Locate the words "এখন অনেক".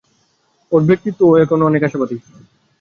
1.43-1.81